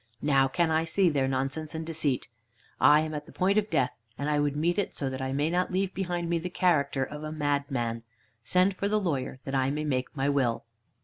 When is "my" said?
10.17-10.27